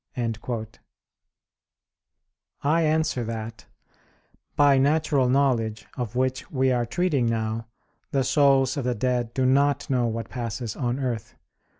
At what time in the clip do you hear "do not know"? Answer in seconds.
9.35-10.07